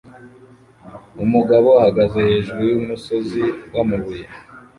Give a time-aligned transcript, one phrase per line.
[1.23, 3.41] Umugabo ahagaze hejuru yumusozi
[3.75, 4.25] wamabuye